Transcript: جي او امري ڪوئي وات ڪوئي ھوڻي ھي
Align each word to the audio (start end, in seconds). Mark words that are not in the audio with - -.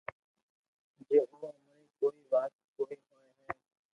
جي 1.07 1.17
او 1.31 1.41
امري 1.49 1.85
ڪوئي 1.99 2.19
وات 2.31 2.51
ڪوئي 2.77 2.95
ھوڻي 3.05 3.25
ھي 3.39 3.49